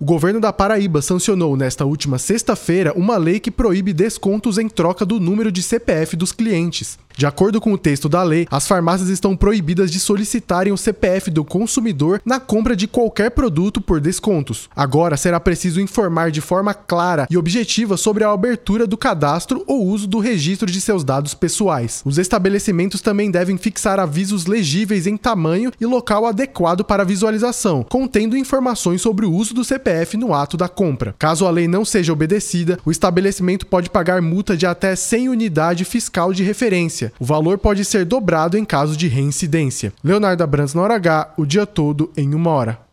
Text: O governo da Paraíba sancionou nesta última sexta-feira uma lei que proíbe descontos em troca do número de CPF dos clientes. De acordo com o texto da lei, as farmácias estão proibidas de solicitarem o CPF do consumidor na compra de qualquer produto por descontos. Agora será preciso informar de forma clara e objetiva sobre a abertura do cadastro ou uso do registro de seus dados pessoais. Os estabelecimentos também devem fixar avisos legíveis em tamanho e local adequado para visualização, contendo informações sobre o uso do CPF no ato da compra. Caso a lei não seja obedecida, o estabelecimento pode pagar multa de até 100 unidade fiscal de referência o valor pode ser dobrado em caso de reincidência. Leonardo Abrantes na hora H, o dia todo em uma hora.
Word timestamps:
O 0.00 0.04
governo 0.04 0.38
da 0.38 0.52
Paraíba 0.52 1.02
sancionou 1.02 1.56
nesta 1.56 1.84
última 1.84 2.20
sexta-feira 2.20 2.92
uma 2.94 3.16
lei 3.16 3.40
que 3.40 3.50
proíbe 3.50 3.92
descontos 3.92 4.56
em 4.56 4.68
troca 4.68 5.04
do 5.04 5.18
número 5.18 5.50
de 5.50 5.60
CPF 5.60 6.14
dos 6.14 6.30
clientes. 6.30 6.96
De 7.16 7.26
acordo 7.26 7.60
com 7.60 7.72
o 7.72 7.78
texto 7.78 8.08
da 8.08 8.22
lei, 8.22 8.46
as 8.48 8.68
farmácias 8.68 9.08
estão 9.08 9.36
proibidas 9.36 9.90
de 9.90 9.98
solicitarem 9.98 10.72
o 10.72 10.78
CPF 10.78 11.32
do 11.32 11.44
consumidor 11.44 12.22
na 12.24 12.38
compra 12.38 12.76
de 12.76 12.86
qualquer 12.86 13.32
produto 13.32 13.80
por 13.80 14.00
descontos. 14.00 14.70
Agora 14.76 15.16
será 15.16 15.40
preciso 15.40 15.80
informar 15.80 16.30
de 16.30 16.40
forma 16.40 16.72
clara 16.72 17.26
e 17.28 17.36
objetiva 17.36 17.96
sobre 17.96 18.22
a 18.22 18.30
abertura 18.30 18.86
do 18.86 18.96
cadastro 18.96 19.64
ou 19.66 19.84
uso 19.84 20.06
do 20.06 20.20
registro 20.20 20.70
de 20.70 20.80
seus 20.80 21.02
dados 21.02 21.34
pessoais. 21.34 22.02
Os 22.04 22.18
estabelecimentos 22.18 23.00
também 23.00 23.32
devem 23.32 23.58
fixar 23.58 23.98
avisos 23.98 24.46
legíveis 24.46 25.08
em 25.08 25.16
tamanho 25.16 25.72
e 25.80 25.86
local 25.86 26.24
adequado 26.24 26.84
para 26.84 27.04
visualização, 27.04 27.82
contendo 27.82 28.36
informações 28.36 29.02
sobre 29.02 29.26
o 29.26 29.32
uso 29.32 29.52
do 29.52 29.64
CPF 29.64 29.87
no 30.16 30.34
ato 30.34 30.56
da 30.56 30.68
compra. 30.68 31.14
Caso 31.18 31.46
a 31.46 31.50
lei 31.50 31.66
não 31.66 31.84
seja 31.84 32.12
obedecida, 32.12 32.78
o 32.84 32.90
estabelecimento 32.90 33.66
pode 33.66 33.90
pagar 33.90 34.22
multa 34.22 34.56
de 34.56 34.66
até 34.66 34.94
100 34.94 35.28
unidade 35.28 35.84
fiscal 35.84 36.32
de 36.32 36.42
referência 36.42 36.78
o 37.18 37.24
valor 37.24 37.58
pode 37.58 37.84
ser 37.84 38.04
dobrado 38.04 38.56
em 38.56 38.64
caso 38.64 38.96
de 38.96 39.08
reincidência. 39.08 39.92
Leonardo 40.02 40.42
Abrantes 40.42 40.74
na 40.74 40.82
hora 40.82 40.94
H, 40.94 41.34
o 41.36 41.46
dia 41.46 41.66
todo 41.66 42.10
em 42.16 42.34
uma 42.34 42.50
hora. 42.50 42.87